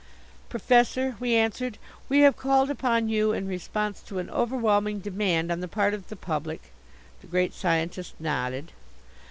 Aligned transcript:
"Professor," 0.49 1.15
we 1.19 1.35
answered, 1.35 1.77
"we 2.09 2.21
have 2.21 2.35
called 2.35 2.71
upon 2.71 3.07
you 3.07 3.33
in 3.33 3.47
response 3.47 4.01
to 4.01 4.17
an 4.17 4.31
overwhelming 4.31 4.97
demand 4.97 5.51
on 5.51 5.59
the 5.59 5.67
part 5.67 5.93
of 5.93 6.09
the 6.09 6.15
public" 6.15 6.73
The 7.21 7.27
Great 7.27 7.53
Scientist 7.53 8.15
nodded. 8.19 8.71